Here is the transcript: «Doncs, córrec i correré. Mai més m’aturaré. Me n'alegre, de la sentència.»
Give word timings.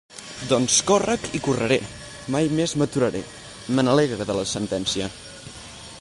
«Doncs, 0.51 0.77
córrec 0.91 1.27
i 1.39 1.41
correré. 1.47 1.77
Mai 2.37 2.49
més 2.61 2.75
m’aturaré. 2.83 3.21
Me 3.77 3.87
n'alegre, 3.89 4.29
de 4.31 4.39
la 4.41 4.51
sentència.» 4.57 5.15